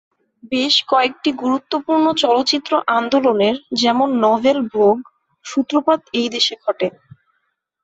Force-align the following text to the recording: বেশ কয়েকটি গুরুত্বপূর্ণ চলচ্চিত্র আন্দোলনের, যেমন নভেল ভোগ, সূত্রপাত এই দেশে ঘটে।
বেশ 0.51 0.75
কয়েকটি 0.87 1.29
গুরুত্বপূর্ণ 1.43 2.05
চলচ্চিত্র 2.23 2.71
আন্দোলনের, 2.97 3.55
যেমন 3.73 4.07
নভেল 4.25 4.59
ভোগ, 4.73 4.97
সূত্রপাত 5.45 5.99
এই 6.13 6.27
দেশে 6.35 6.55
ঘটে। 6.63 6.87